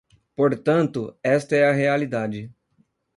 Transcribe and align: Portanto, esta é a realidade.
Portanto, 0.35 1.15
esta 1.23 1.55
é 1.55 1.65
a 1.69 1.73
realidade. 1.73 2.51